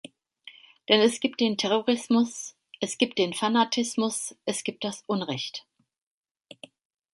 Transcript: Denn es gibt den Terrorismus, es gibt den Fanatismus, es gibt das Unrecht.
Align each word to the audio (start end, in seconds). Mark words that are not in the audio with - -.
Denn 0.89 0.99
es 0.99 1.19
gibt 1.19 1.39
den 1.41 1.59
Terrorismus, 1.59 2.55
es 2.79 2.97
gibt 2.97 3.19
den 3.19 3.35
Fanatismus, 3.35 4.35
es 4.45 4.63
gibt 4.63 4.83
das 4.83 5.03
Unrecht. 5.05 5.67